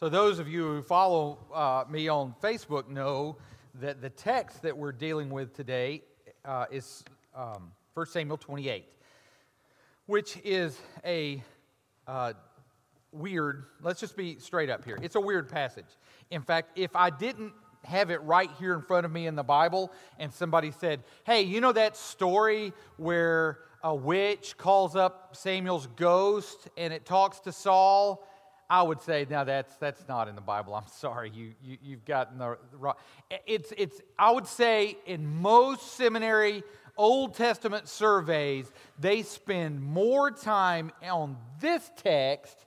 [0.00, 3.36] So, those of you who follow uh, me on Facebook know
[3.82, 6.04] that the text that we're dealing with today
[6.42, 7.04] uh, is
[7.36, 8.86] um, 1 Samuel 28,
[10.06, 11.42] which is a
[12.06, 12.32] uh,
[13.12, 14.98] weird, let's just be straight up here.
[15.02, 15.98] It's a weird passage.
[16.30, 17.52] In fact, if I didn't
[17.84, 21.42] have it right here in front of me in the Bible and somebody said, hey,
[21.42, 27.52] you know that story where a witch calls up Samuel's ghost and it talks to
[27.52, 28.26] Saul?
[28.70, 30.76] I would say, now that's, that's not in the Bible.
[30.76, 32.94] I'm sorry, you, you, you've gotten the wrong.
[33.44, 36.62] It's, it's, I would say in most seminary
[36.96, 42.64] Old Testament surveys, they spend more time on this text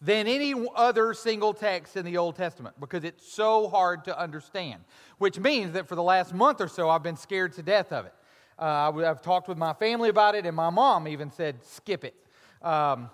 [0.00, 4.82] than any other single text in the Old Testament because it's so hard to understand.
[5.18, 8.06] Which means that for the last month or so, I've been scared to death of
[8.06, 8.14] it.
[8.58, 12.14] Uh, I've talked with my family about it, and my mom even said, skip it.
[12.62, 13.10] Um,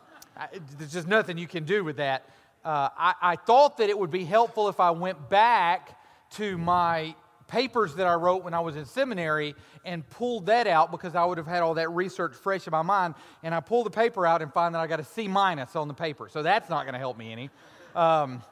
[0.79, 2.29] there's just nothing you can do with that.
[2.65, 5.99] Uh, I, I thought that it would be helpful if I went back
[6.33, 7.15] to my
[7.49, 11.25] papers that I wrote when I was in seminary and pulled that out because I
[11.25, 13.15] would have had all that research fresh in my mind.
[13.43, 15.89] And I pull the paper out and find that I got a C minus on
[15.89, 16.29] the paper.
[16.29, 17.51] So that's not going to help me any.
[17.95, 18.43] Um,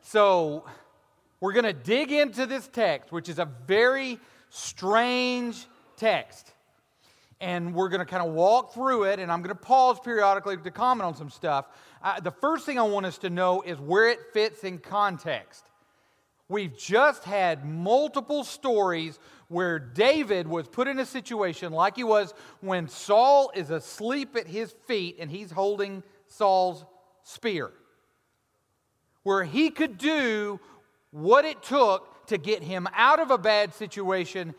[0.00, 0.64] so
[1.40, 4.18] we're going to dig into this text, which is a very
[4.50, 6.52] strange text
[7.42, 10.56] and we're going to kind of walk through it, and I'm going to pause periodically
[10.56, 11.66] to comment on some stuff.
[12.22, 15.64] The first thing I want us to know is where it fits in context.
[16.48, 22.32] We've just had multiple stories where David was put in a situation like he was
[22.60, 26.84] when Saul is asleep at his feet and he's holding Saul's
[27.24, 27.72] spear,
[29.24, 30.60] where he could do
[31.10, 34.54] what it took to get him out of a bad situation,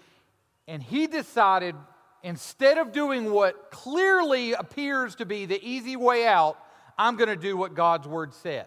[0.67, 1.75] and he decided
[2.23, 6.57] instead of doing what clearly appears to be the easy way out,
[6.97, 8.65] I'm going to do what God's word says.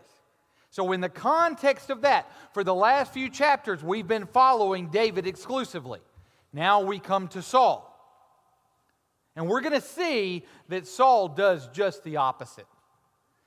[0.71, 5.27] So, in the context of that, for the last few chapters, we've been following David
[5.27, 6.01] exclusively.
[6.53, 7.93] Now we come to Saul.
[9.35, 12.67] And we're going to see that Saul does just the opposite.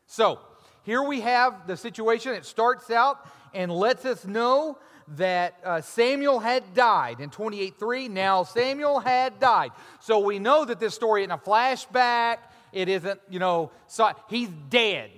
[0.07, 0.39] So,
[0.83, 2.33] here we have the situation.
[2.33, 4.79] It starts out and lets us know
[5.17, 8.09] that uh, Samuel had died in 28:3.
[8.09, 9.71] Now Samuel had died.
[9.99, 12.37] So we know that this story isn't a flashback.
[12.71, 15.09] It isn't, you know, so he's dead.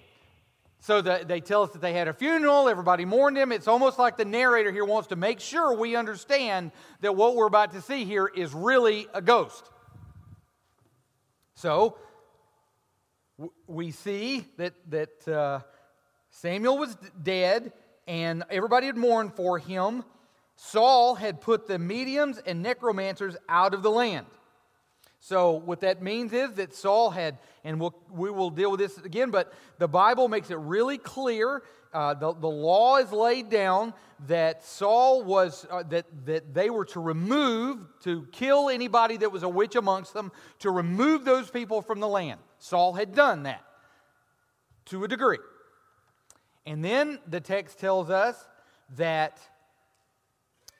[0.79, 3.51] So the, they tell us that they had a funeral, everybody mourned him.
[3.51, 6.71] It's almost like the narrator here wants to make sure we understand
[7.01, 9.69] that what we're about to see here is really a ghost.
[11.53, 11.97] So
[13.67, 15.59] we see that, that uh,
[16.31, 17.73] Samuel was dead
[18.11, 20.03] and everybody had mourned for him.
[20.57, 24.25] Saul had put the mediums and necromancers out of the land.
[25.21, 28.97] So, what that means is that Saul had, and we'll, we will deal with this
[28.97, 31.63] again, but the Bible makes it really clear.
[31.93, 33.93] Uh, the, the law is laid down
[34.27, 39.43] that Saul was, uh, that, that they were to remove, to kill anybody that was
[39.43, 42.41] a witch amongst them, to remove those people from the land.
[42.59, 43.63] Saul had done that
[44.87, 45.37] to a degree.
[46.65, 48.35] And then the text tells us
[48.97, 49.39] that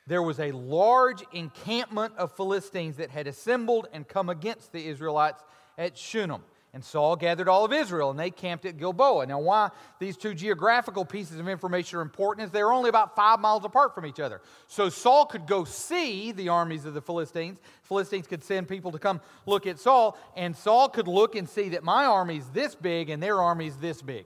[0.07, 5.43] there was a large encampment of Philistines that had assembled and come against the Israelites
[5.77, 6.43] at Shunem.
[6.73, 9.25] And Saul gathered all of Israel, and they camped at Gilboa.
[9.25, 13.41] Now, why these two geographical pieces of information are important is they're only about five
[13.41, 14.41] miles apart from each other.
[14.67, 17.59] So Saul could go see the armies of the Philistines.
[17.83, 21.69] Philistines could send people to come look at Saul, and Saul could look and see
[21.69, 24.25] that my army's this big and their army's this big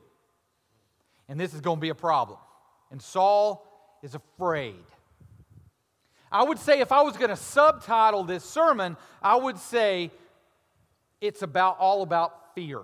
[1.27, 2.39] and this is going to be a problem.
[2.91, 3.65] And Saul
[4.03, 4.83] is afraid.
[6.31, 10.11] I would say if I was going to subtitle this sermon, I would say
[11.21, 12.81] it's about all about fear.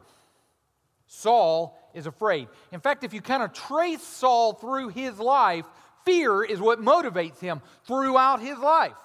[1.07, 2.47] Saul is afraid.
[2.71, 5.65] In fact, if you kind of trace Saul through his life,
[6.05, 8.95] fear is what motivates him throughout his life.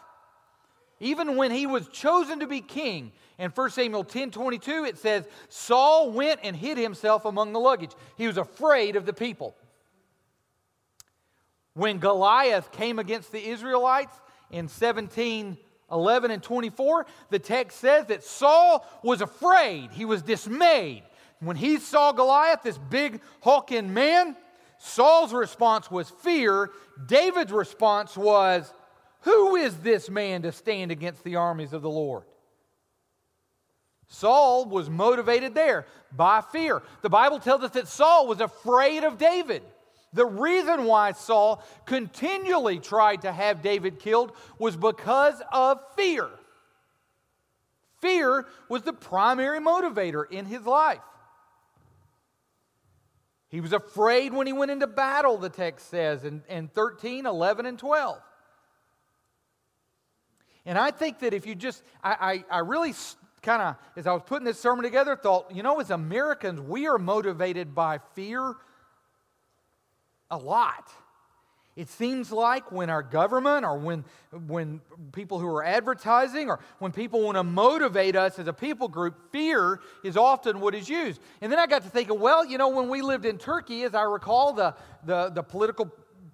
[1.00, 5.24] Even when he was chosen to be king, in 1 Samuel 10 22, it says,
[5.48, 7.92] Saul went and hid himself among the luggage.
[8.16, 9.54] He was afraid of the people.
[11.74, 14.15] When Goliath came against the Israelites
[14.50, 15.59] in 17
[15.92, 19.92] 11 and 24, the text says that Saul was afraid.
[19.92, 21.04] He was dismayed.
[21.39, 24.36] When he saw Goliath, this big hulking man,
[24.78, 26.71] Saul's response was fear.
[27.06, 28.72] David's response was,
[29.21, 32.24] Who is this man to stand against the armies of the Lord?
[34.08, 36.82] Saul was motivated there by fear.
[37.03, 39.62] The Bible tells us that Saul was afraid of David.
[40.12, 46.30] The reason why Saul continually tried to have David killed was because of fear.
[48.00, 51.00] Fear was the primary motivator in his life.
[53.48, 57.66] He was afraid when he went into battle, the text says in, in 13, 11,
[57.66, 58.18] and 12.
[60.64, 62.92] And I think that if you just, I, I, I really
[63.47, 66.89] kind of, as I was putting this sermon together, thought, you know, as Americans, we
[66.89, 68.57] are motivated by fear
[70.31, 70.91] a lot.
[71.77, 74.04] It seems like when our government or when,
[74.48, 74.81] when
[75.13, 79.31] people who are advertising or when people want to motivate us as a people group,
[79.31, 81.21] fear is often what is used.
[81.41, 83.95] And then I got to thinking, well, you know, when we lived in Turkey, as
[83.95, 85.92] I recall, the, the, the political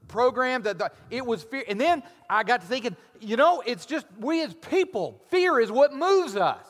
[0.08, 1.64] program that the, it was fear.
[1.68, 5.70] And then I got to thinking, you know, it's just we as people, fear is
[5.70, 6.64] what moves us.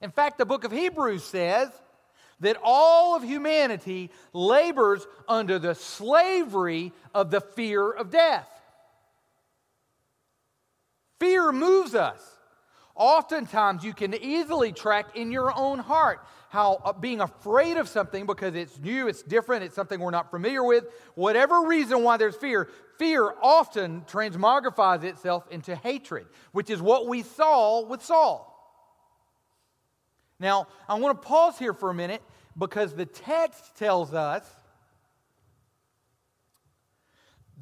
[0.00, 1.70] In fact, the book of Hebrews says,
[2.40, 8.48] that all of humanity labors under the slavery of the fear of death.
[11.18, 12.22] Fear moves us.
[12.94, 18.26] Oftentimes, you can easily track in your own heart how uh, being afraid of something
[18.26, 22.36] because it's new, it's different, it's something we're not familiar with, whatever reason why there's
[22.36, 22.68] fear,
[22.98, 28.57] fear often transmogrifies itself into hatred, which is what we saw with Saul.
[30.40, 32.22] Now, I want to pause here for a minute
[32.56, 34.44] because the text tells us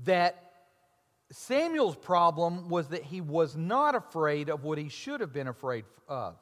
[0.05, 0.43] that
[1.31, 5.84] Samuel's problem was that he was not afraid of what he should have been afraid
[6.08, 6.37] of.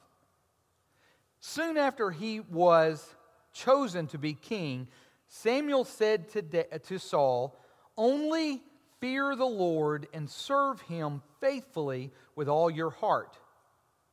[1.41, 3.15] Soon after he was
[3.53, 4.89] chosen to be king,
[5.29, 7.59] Samuel said to, De- to Saul,
[7.97, 8.63] Only
[9.01, 13.39] fear the Lord and serve him faithfully with all your heart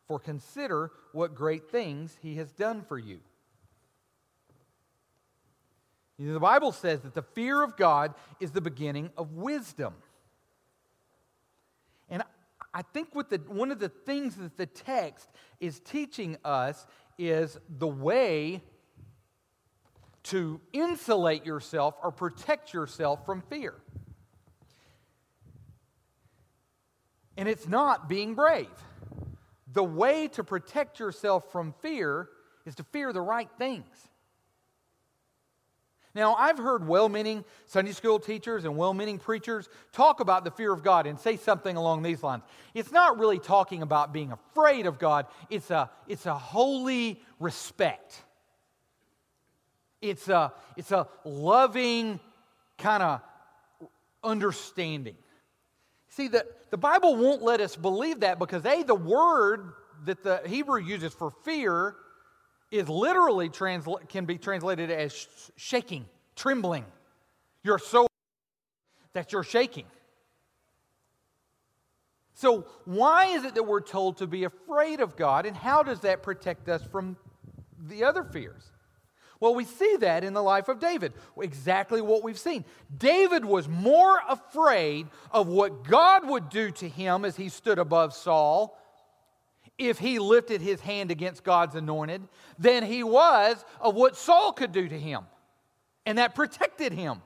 [0.07, 3.19] for consider what great things he has done for you.
[6.17, 9.93] you know, the Bible says that the fear of God is the beginning of wisdom.
[12.09, 12.23] And
[12.73, 15.29] I think what the, one of the things that the text
[15.59, 16.85] is teaching us
[17.17, 18.61] is the way
[20.23, 23.73] to insulate yourself or protect yourself from fear.
[27.35, 28.67] And it's not being brave.
[29.73, 32.29] The way to protect yourself from fear
[32.65, 33.85] is to fear the right things.
[36.13, 40.51] Now, I've heard well meaning Sunday school teachers and well meaning preachers talk about the
[40.51, 42.43] fear of God and say something along these lines.
[42.73, 48.21] It's not really talking about being afraid of God, it's a, it's a holy respect.
[50.01, 52.19] It's a, it's a loving
[52.77, 53.21] kind of
[54.23, 55.15] understanding.
[56.11, 59.73] See, the, the Bible won't let us believe that because, A, the word
[60.05, 61.95] that the Hebrew uses for fear
[62.69, 66.05] is literally transla- can be translated as shaking,
[66.35, 66.85] trembling.
[67.63, 68.07] You're so
[69.13, 69.85] that you're shaking.
[72.33, 76.01] So, why is it that we're told to be afraid of God, and how does
[76.01, 77.15] that protect us from
[77.87, 78.71] the other fears?
[79.41, 81.13] Well, we see that in the life of David.
[81.41, 82.63] Exactly what we've seen.
[82.95, 88.13] David was more afraid of what God would do to him as he stood above
[88.13, 88.77] Saul
[89.79, 92.21] if he lifted his hand against God's anointed
[92.59, 95.23] than he was of what Saul could do to him.
[96.05, 97.23] And that protected him.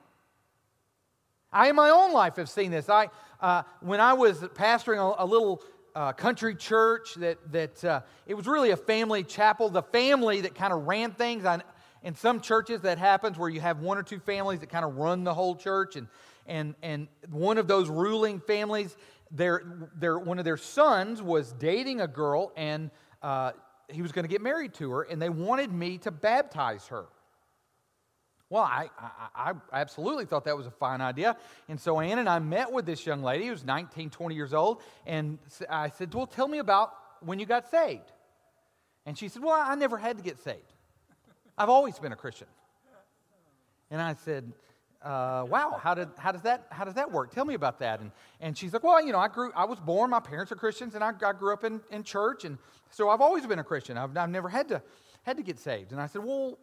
[1.52, 2.88] I, in my own life, have seen this.
[2.88, 3.10] I,
[3.42, 5.62] uh, when I was pastoring a, a little
[5.94, 9.68] uh, country church that, that uh, it was really a family chapel.
[9.68, 11.44] The family that kind of ran things.
[11.44, 11.60] I,
[12.02, 14.96] in some churches, that happens where you have one or two families that kind of
[14.96, 16.08] run the whole church, and,
[16.46, 18.96] and, and one of those ruling families,
[19.30, 19.62] their,
[19.96, 22.90] their, one of their sons was dating a girl, and
[23.22, 23.52] uh,
[23.88, 27.06] he was going to get married to her, and they wanted me to baptize her.
[28.48, 28.88] Well, I,
[29.34, 31.36] I, I, absolutely thought that was a fine idea.
[31.68, 34.54] And so Ann and I met with this young lady who was 19, 20 years
[34.54, 34.82] old.
[35.04, 35.38] And
[35.68, 38.12] I said, Well, tell me about when you got saved.
[39.04, 40.75] And she said, Well, I never had to get saved.
[41.58, 42.48] I've always been a Christian.
[43.90, 44.52] And I said,
[45.02, 47.32] uh, wow, how, did, how, does that, how does that work?
[47.32, 48.00] Tell me about that.
[48.00, 48.10] And,
[48.40, 50.94] and she's like, well, you know, I, grew, I was born, my parents are Christians,
[50.94, 52.58] and I, I grew up in, in church, and
[52.90, 53.96] so I've always been a Christian.
[53.96, 54.82] I've, I've never had to,
[55.22, 55.92] had to get saved.
[55.92, 56.58] And I said, well,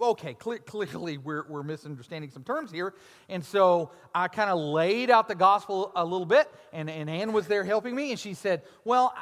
[0.00, 2.92] okay, clearly we're, we're misunderstanding some terms here.
[3.28, 7.32] And so I kind of laid out the gospel a little bit, and, and Ann
[7.32, 9.14] was there helping me, and she said, well,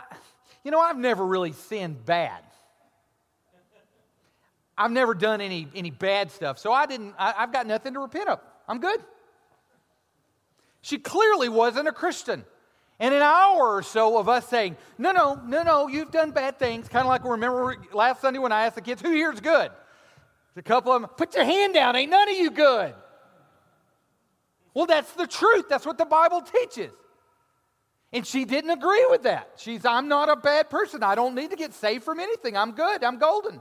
[0.65, 2.43] you know, I've never really sinned bad.
[4.81, 8.01] I've never done any, any bad stuff, so I didn't, I, I've got nothing to
[8.01, 8.41] repent of.
[8.67, 8.99] I'm good.
[10.81, 12.47] She clearly wasn't a Christian.
[12.99, 16.59] And an hour or so of us saying, no, no, no, no, you've done bad
[16.59, 16.89] things.
[16.89, 19.71] Kind of like remember last Sunday when I asked the kids, who here's good?
[20.57, 22.95] A couple of them, put your hand down, ain't none of you good.
[24.73, 25.67] Well, that's the truth.
[25.69, 26.93] That's what the Bible teaches.
[28.15, 29.51] And she didn't agree with that.
[29.57, 31.03] She's, I'm not a bad person.
[31.03, 32.57] I don't need to get saved from anything.
[32.57, 33.05] I'm good.
[33.05, 33.61] I'm golden.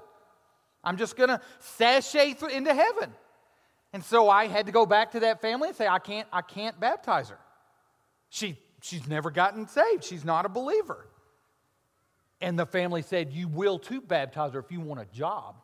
[0.84, 3.14] I'm just going to sashay into heaven.
[3.92, 6.42] And so I had to go back to that family and say, I can't, I
[6.42, 7.40] can't baptize her.
[8.30, 10.04] She, she's never gotten saved.
[10.04, 11.08] She's not a believer.
[12.42, 15.56] And the family said, You will too baptize her if you want a job.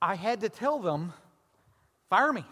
[0.00, 1.12] I had to tell them,
[2.08, 2.44] Fire me.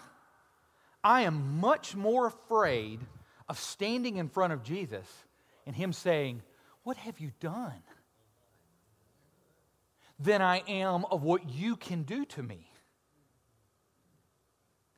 [1.04, 3.00] I am much more afraid
[3.48, 5.06] of standing in front of Jesus
[5.66, 6.42] and Him saying,
[6.82, 7.82] What have you done?
[10.20, 12.70] Than I am of what you can do to me.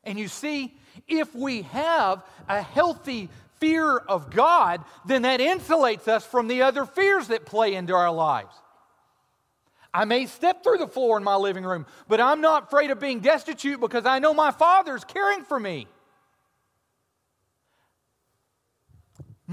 [0.04, 0.74] And you see,
[1.06, 3.28] if we have a healthy
[3.60, 8.10] fear of God, then that insulates us from the other fears that play into our
[8.10, 8.54] lives.
[9.94, 12.98] I may step through the floor in my living room, but I'm not afraid of
[12.98, 15.86] being destitute because I know my Father's caring for me.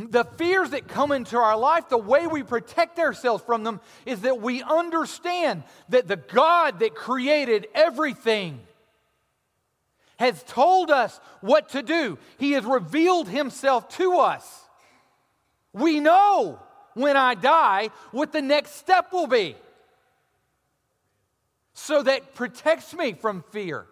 [0.07, 4.21] The fears that come into our life, the way we protect ourselves from them is
[4.21, 8.61] that we understand that the God that created everything
[10.17, 12.17] has told us what to do.
[12.37, 14.67] He has revealed himself to us.
[15.73, 16.59] We know
[16.93, 19.55] when I die what the next step will be.
[21.73, 23.85] So that protects me from fear.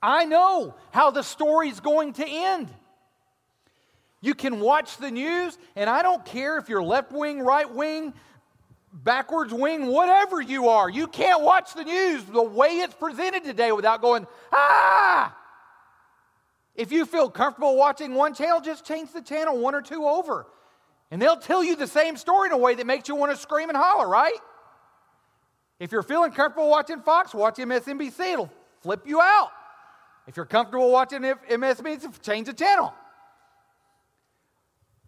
[0.00, 2.68] I know how the story's going to end.
[4.22, 8.14] You can watch the news, and I don't care if you're left wing, right wing,
[8.92, 10.88] backwards wing, whatever you are.
[10.88, 15.36] You can't watch the news the way it's presented today without going, ah!
[16.76, 20.46] If you feel comfortable watching one channel, just change the channel one or two over.
[21.10, 23.36] And they'll tell you the same story in a way that makes you want to
[23.36, 24.38] scream and holler, right?
[25.80, 28.20] If you're feeling comfortable watching Fox, watch MSNBC.
[28.32, 28.52] It'll
[28.82, 29.50] flip you out.
[30.28, 32.94] If you're comfortable watching MSNBC, change the channel.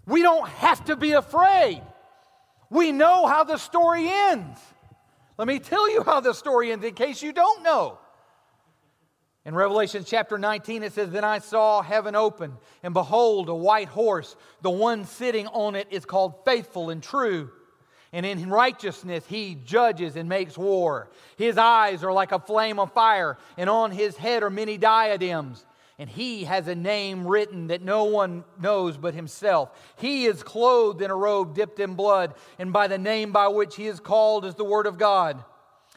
[0.06, 1.82] We don't have to be afraid.
[2.70, 4.60] We know how the story ends.
[5.38, 7.98] Let me tell you how the story ends in case you don't know.
[9.46, 13.88] In Revelation chapter 19, it says, Then I saw heaven open, and behold, a white
[13.88, 14.36] horse.
[14.62, 17.50] The one sitting on it is called Faithful and True.
[18.12, 21.10] And in righteousness he judges and makes war.
[21.36, 25.66] His eyes are like a flame of fire, and on his head are many diadems
[25.98, 29.70] and he has a name written that no one knows but himself.
[29.96, 33.76] He is clothed in a robe dipped in blood, and by the name by which
[33.76, 35.42] he is called is the Word of God.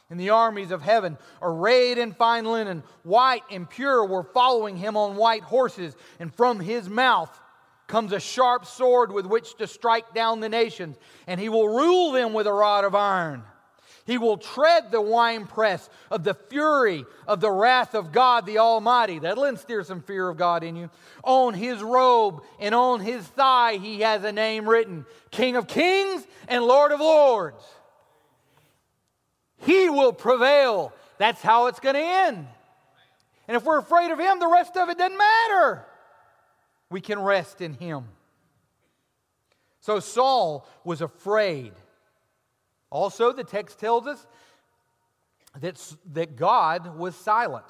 [0.09, 4.95] And the armies of heaven, arrayed in fine linen, white and pure, were following him
[4.95, 7.37] on white horses, and from his mouth
[7.87, 12.11] comes a sharp sword with which to strike down the nations, and he will rule
[12.11, 13.43] them with a rod of iron.
[14.07, 19.19] He will tread the winepress of the fury of the wrath of God the Almighty.
[19.19, 20.89] That'll instill some fear of God in you.
[21.23, 26.25] On his robe and on his thigh, he has a name written King of Kings
[26.47, 27.61] and Lord of Lords.
[29.57, 30.93] He will prevail.
[31.17, 32.47] That's how it's going to end.
[33.45, 35.85] And if we're afraid of him, the rest of it doesn't matter.
[36.89, 38.05] We can rest in him.
[39.81, 41.73] So Saul was afraid
[42.89, 44.25] also, the text tells us
[45.59, 45.81] that,
[46.13, 47.65] that God was silent.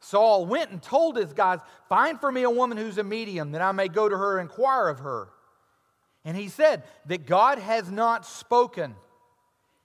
[0.00, 3.62] Saul went and told his guys, Find for me a woman who's a medium, that
[3.62, 5.28] I may go to her and inquire of her.
[6.24, 8.94] And he said that God has not spoken.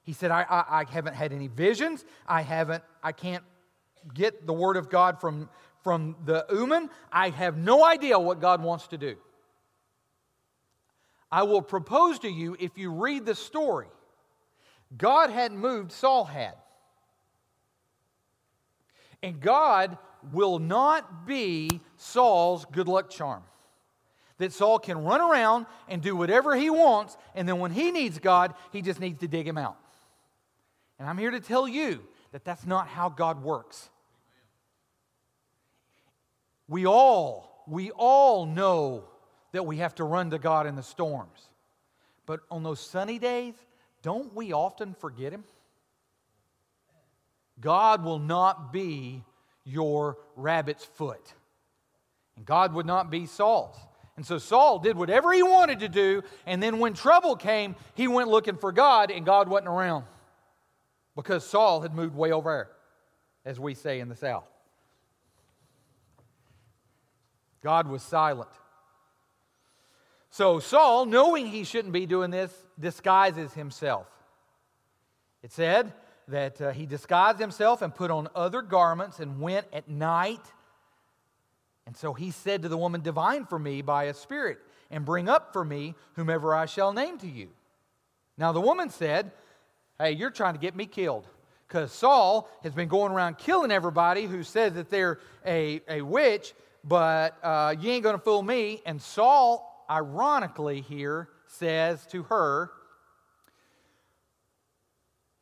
[0.04, 2.06] He said, I, I, I, haven't had any visions.
[2.27, 3.44] I haven't, I can't
[4.13, 5.50] get the word of God from,
[5.84, 6.89] from the Urim.
[7.12, 9.15] I have no idea what God wants to do.
[11.36, 13.89] I will propose to you if you read the story.
[14.98, 16.54] God hadn't moved, Saul had.
[19.22, 19.98] And God
[20.32, 23.44] will not be Saul's good luck charm.
[24.38, 28.18] That Saul can run around and do whatever he wants, and then when he needs
[28.18, 29.75] God, he just needs to dig him out.
[31.00, 32.01] And I'm here to tell you
[32.32, 33.89] that that's not how God works.
[36.70, 39.10] We all, we all know
[39.55, 41.50] that we have to run to God in the storms.
[42.25, 43.53] But on those sunny days,
[44.01, 45.45] don't we often forget Him?
[47.62, 49.24] God will not be
[49.63, 51.33] your rabbit's foot.
[52.35, 53.77] And God would not be Saul's.
[54.17, 58.09] And so Saul did whatever he wanted to do, and then when trouble came, he
[58.09, 60.03] went looking for God, and God wasn't around
[61.15, 62.69] because Saul had moved way over there,
[63.50, 64.43] as we say in the South.
[67.63, 68.50] God was silent.
[70.36, 74.06] So Saul, knowing he shouldn't be doing this, disguises himself.
[75.42, 75.94] It said
[76.27, 80.46] that uh, he disguised himself and put on other garments and went at night.
[81.88, 84.58] And so he said to the woman, Divine for me by a spirit,
[84.92, 87.48] and bring up for me whomever I shall name to you.
[88.38, 89.32] Now the woman said,
[89.98, 91.25] Hey, you're trying to get me killed.
[91.65, 96.54] Because Saul has been going around killing everybody who says that they're a, a witch,
[96.84, 98.82] but uh, you ain't going to fool me.
[98.86, 102.72] And Saul, ironically, here says to her,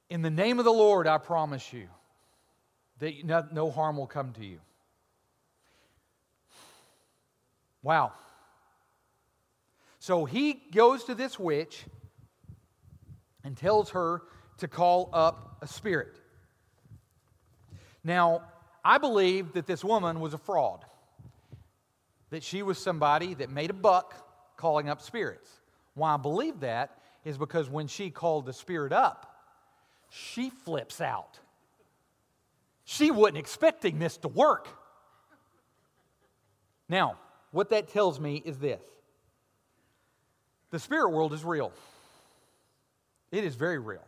[0.10, 1.88] In the name of the Lord, I promise you
[3.00, 4.60] that no, harm will come to you.
[7.82, 8.14] Wow.
[10.00, 11.84] So he goes to this witch
[13.44, 14.22] and tells her
[14.58, 16.20] to call up a spirit.
[18.04, 18.44] Now,
[18.86, 20.84] I believe that this woman was a fraud,
[22.30, 24.24] that she was somebody that made a buck
[24.64, 25.50] calling up spirits.
[25.94, 29.36] Why I believe that is because when she called the spirit up,
[30.10, 31.38] she flips out.
[32.86, 34.70] She wasn't expecting this to work.
[36.88, 37.18] Now,
[37.52, 38.80] what that tells me is this
[40.72, 41.74] the spirit world is real,
[43.34, 44.08] it is very real.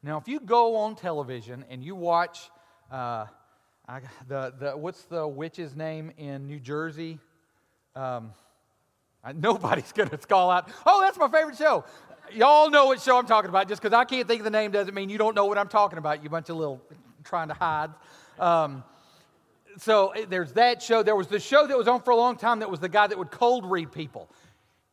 [0.00, 2.50] Now, if you go on television and you watch
[2.88, 3.26] uh,
[3.88, 7.18] I, the, the, what's the witch's name in New Jersey?
[7.96, 8.30] Um,
[9.34, 11.84] nobody's going to call out, oh, that's my favorite show.
[12.32, 13.68] Y'all know what show I'm talking about.
[13.68, 15.68] Just because I can't think of the name doesn't mean you don't know what I'm
[15.68, 16.80] talking about, you bunch of little
[17.24, 17.90] trying to hide.
[18.38, 18.84] Um,
[19.78, 21.02] so eh, there's that show.
[21.02, 23.06] There was the show that was on for a long time that was the guy
[23.06, 24.28] that would cold read people.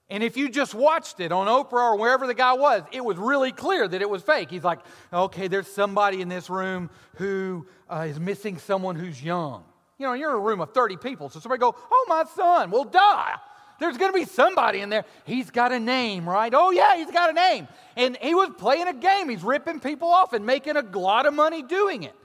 [0.09, 3.17] And if you just watched it on Oprah or wherever the guy was, it was
[3.17, 4.51] really clear that it was fake.
[4.51, 4.79] He's like,
[5.11, 9.63] okay, there's somebody in this room who uh, is missing someone who's young.
[9.97, 12.69] You know, you're in a room of 30 people, so somebody go, oh, my son,
[12.69, 13.37] well, duh.
[13.79, 15.05] There's going to be somebody in there.
[15.25, 16.53] He's got a name, right?
[16.55, 17.67] Oh, yeah, he's got a name.
[17.97, 19.29] And he was playing a game.
[19.29, 22.15] He's ripping people off and making a lot of money doing it.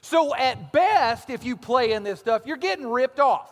[0.00, 3.48] So, at best, if you play in this stuff, you're getting ripped off.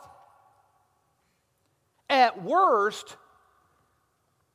[2.08, 3.16] At worst,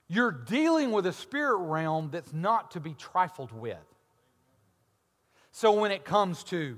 [0.07, 3.77] you're dealing with a spirit realm that's not to be trifled with.
[5.51, 6.77] So when it comes to,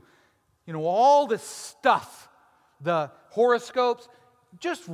[0.68, 2.30] you know, all this stuff,
[2.80, 4.08] the horoscopes,
[4.60, 4.88] just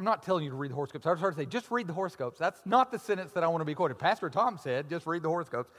[0.00, 1.04] I'm not telling you to read the horoscopes.
[1.04, 2.38] I was hard to say, just read the horoscopes.
[2.38, 3.98] That's not the sentence that I want to be quoted.
[3.98, 5.70] Pastor Tom said, just read the horoscopes.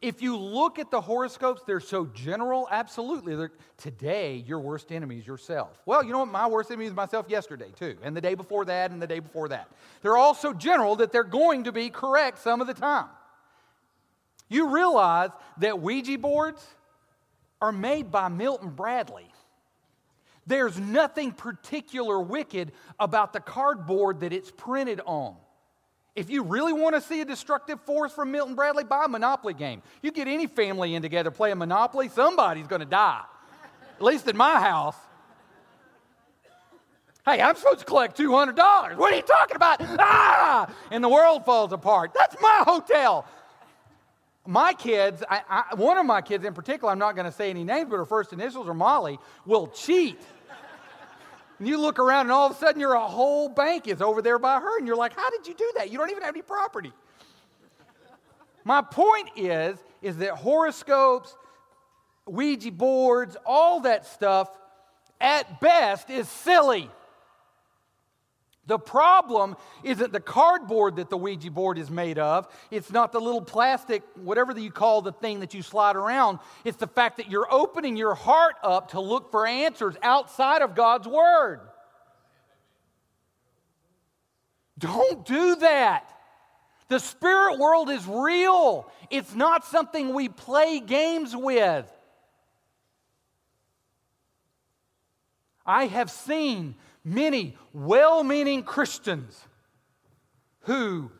[0.00, 3.48] If you look at the horoscopes, they're so general, absolutely.
[3.78, 5.80] Today, your worst enemy is yourself.
[5.86, 6.32] Well, you know what?
[6.32, 9.20] My worst enemy is myself yesterday, too, and the day before that, and the day
[9.20, 9.68] before that.
[10.02, 13.06] They're all so general that they're going to be correct some of the time.
[14.48, 16.66] You realize that Ouija boards
[17.60, 19.31] are made by Milton Bradley.
[20.46, 25.36] There's nothing particular wicked about the cardboard that it's printed on.
[26.14, 29.54] If you really want to see a destructive force from Milton Bradley, buy a Monopoly
[29.54, 29.82] game.
[30.02, 33.22] You get any family in together play a Monopoly, somebody's going to die.
[33.96, 34.96] At least in my house.
[37.24, 38.96] Hey, I'm supposed to collect $200.
[38.96, 39.80] What are you talking about?
[39.80, 40.68] Ah!
[40.90, 42.12] And the world falls apart.
[42.14, 43.26] That's my hotel.
[44.46, 47.50] My kids, I, I, one of my kids in particular, I'm not going to say
[47.50, 50.20] any names, but her first initials are Molly, will cheat.
[51.58, 54.40] And you look around and all of a sudden your whole bank is over there
[54.40, 54.78] by her.
[54.78, 55.92] And you're like, how did you do that?
[55.92, 56.92] You don't even have any property.
[58.64, 61.36] My point is, is that horoscopes,
[62.26, 64.50] Ouija boards, all that stuff,
[65.20, 66.90] at best, is silly.
[68.66, 72.46] The problem isn't the cardboard that the Ouija board is made of.
[72.70, 76.38] It's not the little plastic, whatever you call the thing that you slide around.
[76.64, 80.76] It's the fact that you're opening your heart up to look for answers outside of
[80.76, 81.60] God's Word.
[84.78, 86.08] Don't do that.
[86.88, 91.90] The spirit world is real, it's not something we play games with.
[95.64, 99.40] I have seen many well meaning Christians
[100.60, 101.10] who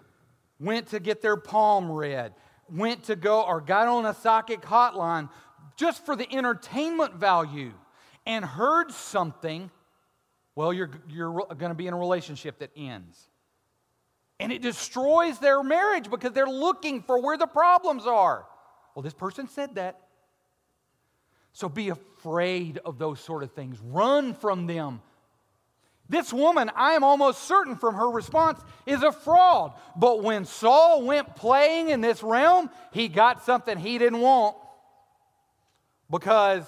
[0.59, 2.35] went to get their palm read,
[2.68, 5.29] went to go or got on a psychic hotline
[5.77, 7.73] just for the entertainment value
[8.27, 9.71] and heard something.
[10.55, 13.29] Well, you're, you're going to be in a relationship that ends.
[14.38, 18.47] And it destroys their marriage because they're looking for where the problems are.
[18.95, 20.01] Well, this person said that.
[21.53, 23.79] So be afraid of those sort of things.
[23.81, 25.01] Run from them.
[26.12, 29.72] This woman, I am almost certain from her response, is a fraud.
[29.96, 34.55] But when Saul went playing in this realm, he got something he didn't want.
[36.11, 36.66] Because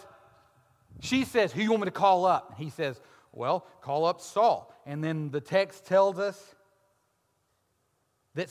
[1.00, 2.54] she says, Who you want me to call up?
[2.56, 2.98] He says,
[3.32, 4.74] Well, call up Saul.
[4.86, 6.42] And then the text tells us
[8.34, 8.48] that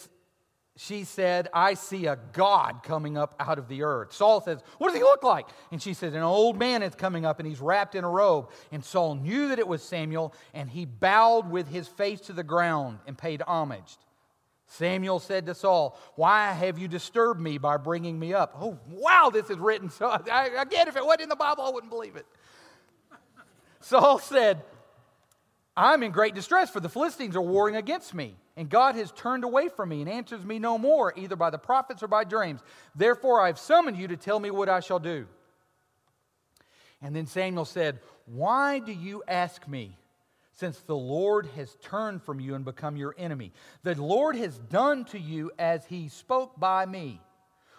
[0.75, 4.11] she said, I see a God coming up out of the earth.
[4.11, 5.47] Saul says, What does he look like?
[5.71, 8.49] And she says, An old man is coming up and he's wrapped in a robe.
[8.71, 12.43] And Saul knew that it was Samuel and he bowed with his face to the
[12.43, 13.97] ground and paid homage.
[14.65, 18.57] Samuel said to Saul, Why have you disturbed me by bringing me up?
[18.59, 19.91] Oh, wow, this is written.
[19.91, 22.25] So, I, again, if it wasn't in the Bible, I wouldn't believe it.
[23.79, 24.63] Saul said,
[25.75, 29.43] I'm in great distress, for the Philistines are warring against me, and God has turned
[29.43, 32.61] away from me and answers me no more, either by the prophets or by dreams.
[32.95, 35.25] Therefore, I have summoned you to tell me what I shall do.
[37.01, 39.97] And then Samuel said, Why do you ask me?
[40.53, 43.51] since the Lord has turned from you and become your enemy.
[43.83, 47.19] The Lord has done to you as he spoke by me.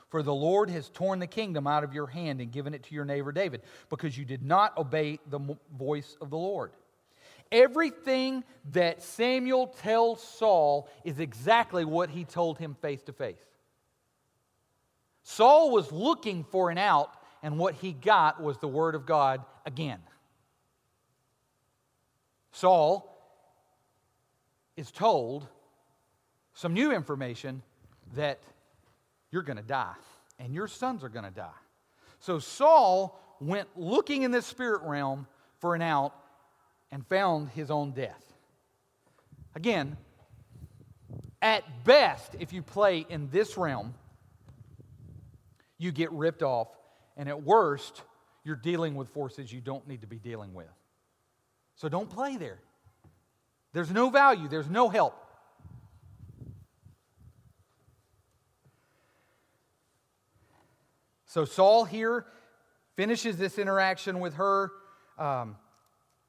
[0.09, 2.95] For the Lord has torn the kingdom out of your hand and given it to
[2.95, 5.41] your neighbor David, because you did not obey the
[5.77, 6.73] voice of the Lord.
[7.55, 13.47] Everything that Samuel tells Saul is exactly what he told him face to face.
[15.23, 17.13] Saul was looking for an out,
[17.45, 20.01] and what he got was the word of God again.
[22.51, 23.17] Saul
[24.77, 25.47] is told
[26.55, 27.63] some new information
[28.17, 28.41] that
[29.31, 29.95] you're going to die
[30.41, 31.61] and your sons are going to die.
[32.19, 35.29] So Saul went looking in this spirit realm
[35.61, 36.15] for an out
[36.95, 38.23] and found his own death.
[39.57, 39.97] Again,
[41.43, 43.95] at best, if you play in this realm,
[45.77, 46.69] you get ripped off,
[47.17, 48.01] and at worst,
[48.45, 50.69] you're dealing with forces you don't need to be dealing with.
[51.75, 52.61] So don't play there.
[53.73, 55.21] There's no value, there's no help.
[61.27, 62.25] So Saul here
[62.95, 64.71] finishes this interaction with her,
[65.19, 65.57] um,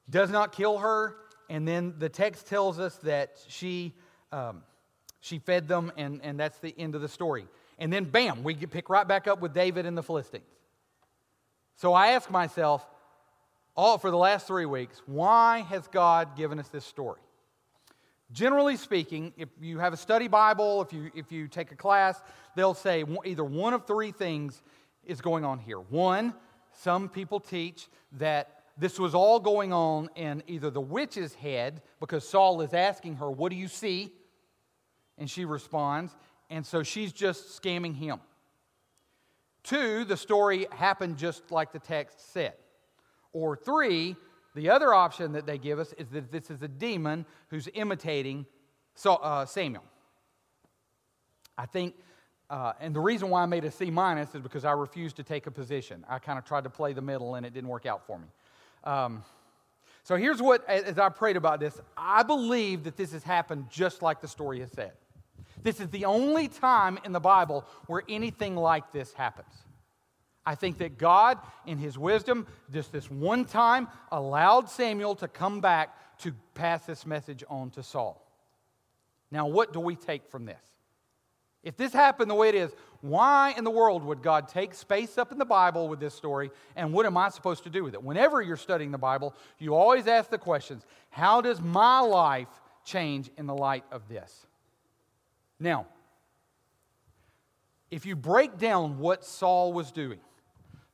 [0.09, 1.15] does not kill her,
[1.49, 3.93] and then the text tells us that she,
[4.31, 4.63] um,
[5.19, 7.47] she fed them, and, and that's the end of the story.
[7.77, 10.43] And then, bam, we pick right back up with David and the Philistines.
[11.75, 12.85] So I ask myself,
[13.75, 17.19] all for the last three weeks, why has God given us this story?
[18.31, 22.19] Generally speaking, if you have a study Bible, if you, if you take a class,
[22.55, 24.61] they'll say either one of three things
[25.05, 25.79] is going on here.
[25.79, 26.33] One,
[26.73, 32.27] some people teach that this was all going on in either the witch's head, because
[32.27, 34.11] Saul is asking her, What do you see?
[35.17, 36.15] And she responds,
[36.49, 38.19] and so she's just scamming him.
[39.63, 42.53] Two, the story happened just like the text said.
[43.33, 44.15] Or three,
[44.53, 48.45] the other option that they give us is that this is a demon who's imitating
[49.05, 49.83] uh, Samuel.
[51.57, 51.95] I think,
[52.49, 55.23] uh, and the reason why I made a C minus is because I refused to
[55.23, 56.05] take a position.
[56.07, 58.27] I kind of tried to play the middle and it didn't work out for me.
[58.85, 59.23] Um,
[60.03, 64.01] so here's what, as I prayed about this, I believe that this has happened just
[64.01, 64.93] like the story has said.
[65.63, 69.53] This is the only time in the Bible where anything like this happens.
[70.45, 75.59] I think that God, in his wisdom, just this one time, allowed Samuel to come
[75.59, 78.21] back to pass this message on to Saul.
[79.31, 80.61] Now, what do we take from this?
[81.65, 85.17] If this happened the way it is, why in the world would God take space
[85.17, 87.95] up in the Bible with this story, and what am I supposed to do with
[87.95, 88.03] it?
[88.03, 92.47] Whenever you're studying the Bible, you always ask the questions how does my life
[92.85, 94.45] change in the light of this?
[95.59, 95.87] Now,
[97.89, 100.19] if you break down what Saul was doing,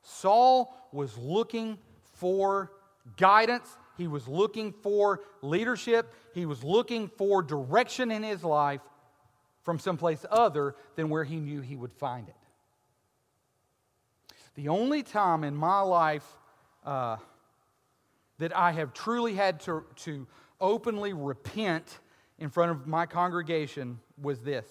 [0.02, 1.76] Saul was looking
[2.14, 2.72] for
[3.18, 8.80] guidance, he was looking for leadership, he was looking for direction in his life
[9.62, 12.34] from someplace other than where he knew he would find it.
[14.54, 16.26] The only time in my life
[16.84, 17.16] uh,
[18.38, 20.26] that I have truly had to, to
[20.60, 22.00] openly repent
[22.38, 24.66] in front of my congregation was this.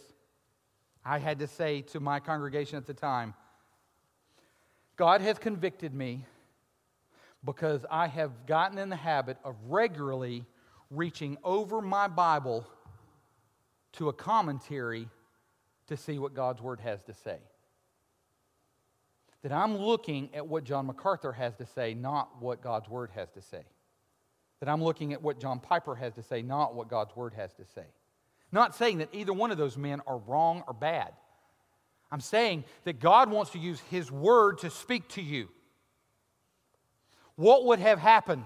[1.03, 3.33] I had to say to my congregation at the time,
[4.97, 6.25] God has convicted me
[7.43, 10.45] because I have gotten in the habit of regularly
[10.91, 12.67] reaching over my Bible
[13.93, 15.07] to a commentary
[15.87, 17.37] to see what God's Word has to say.
[19.43, 23.29] That I'm looking at what John MacArthur has to say, not what God's Word has
[23.31, 23.63] to say.
[24.59, 27.51] That I'm looking at what John Piper has to say, not what God's Word has
[27.53, 27.85] to say.
[28.51, 31.13] Not saying that either one of those men are wrong or bad.
[32.11, 35.47] I'm saying that God wants to use His word to speak to you.
[37.35, 38.43] What would have happened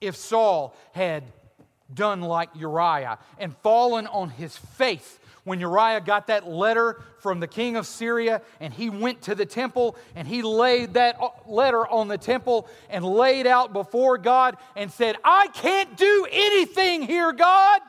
[0.00, 1.24] if Saul had
[1.92, 7.46] done like Uriah and fallen on his face when Uriah got that letter from the
[7.46, 11.86] king of Syria and he went to the temple and he laid that uh, letter
[11.86, 17.32] on the temple and laid out before God and said, I can't do anything here,
[17.32, 17.80] God.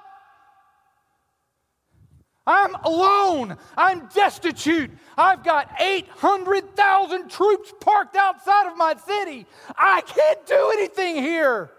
[2.47, 3.58] I'm alone.
[3.75, 4.91] I'm destitute.
[5.17, 9.47] I've got 800,000 troops parked outside of my city.
[9.77, 11.71] I can't do anything here.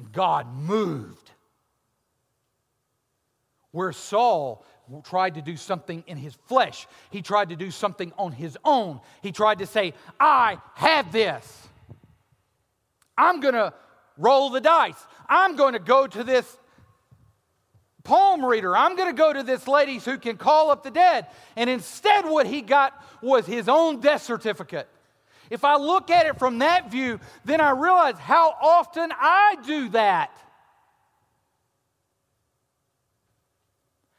[0.00, 1.30] And God moved.
[3.70, 4.64] Where Saul
[5.04, 9.00] tried to do something in his flesh, he tried to do something on his own.
[9.22, 11.68] He tried to say, I have this.
[13.16, 13.74] I'm going to
[14.16, 14.96] roll the dice.
[15.28, 16.56] I'm going to go to this
[18.02, 18.74] palm reader.
[18.74, 21.26] I'm going to go to this lady who can call up the dead.
[21.56, 24.88] And instead, what he got was his own death certificate.
[25.50, 29.88] If I look at it from that view, then I realize how often I do
[29.90, 30.30] that.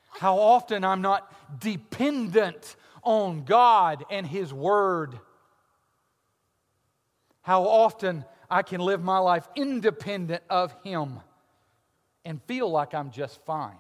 [0.09, 5.17] How often I'm not dependent on God and His Word.
[7.41, 11.21] How often I can live my life independent of Him
[12.25, 13.77] and feel like I'm just fine.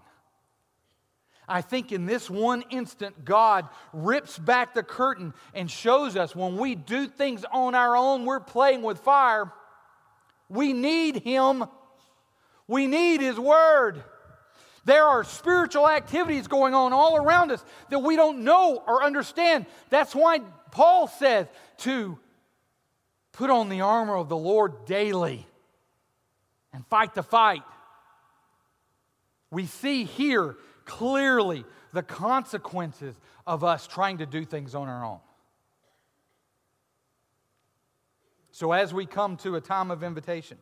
[1.51, 6.57] I think in this one instant, God rips back the curtain and shows us when
[6.57, 9.51] we do things on our own, we're playing with fire.
[10.47, 11.65] We need Him,
[12.67, 14.01] we need His Word.
[14.85, 19.65] There are spiritual activities going on all around us that we don't know or understand.
[19.89, 20.39] That's why
[20.71, 21.47] Paul says
[21.79, 22.17] to
[23.33, 25.45] put on the armor of the Lord daily
[26.73, 27.63] and fight the fight.
[29.51, 30.55] We see here
[30.85, 35.19] clearly the consequences of us trying to do things on our own.
[38.51, 40.57] So, as we come to a time of invitation,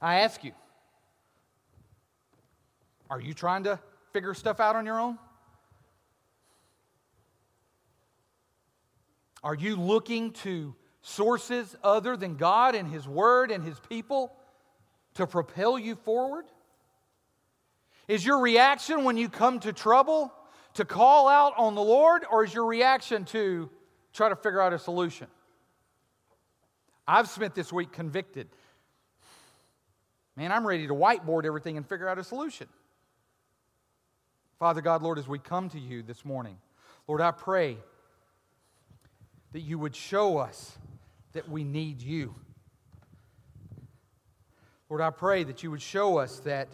[0.00, 0.52] I ask you
[3.08, 3.78] are you trying to
[4.12, 5.18] figure stuff out on your own?
[9.44, 14.32] Are you looking to sources other than God and His Word and His people
[15.14, 16.44] to propel you forward?
[18.08, 20.32] Is your reaction when you come to trouble
[20.74, 23.70] to call out on the Lord, or is your reaction to
[24.12, 25.28] try to figure out a solution?
[27.06, 28.48] I've spent this week convicted.
[30.36, 32.68] Man, I'm ready to whiteboard everything and figure out a solution.
[34.58, 36.56] Father God, Lord, as we come to you this morning,
[37.06, 37.76] Lord, I pray
[39.52, 40.78] that you would show us
[41.32, 42.34] that we need you.
[44.88, 46.68] Lord, I pray that you would show us that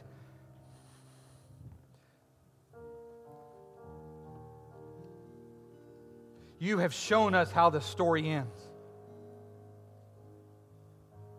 [6.59, 8.69] you have shown us how the story ends.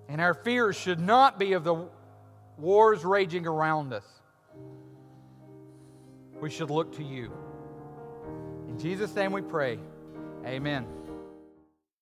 [0.08, 1.88] And our fears should not be of the
[2.58, 4.06] wars raging around us.
[6.42, 7.32] We should look to you.
[8.68, 9.78] In Jesus' name we pray.
[10.46, 10.88] Amen.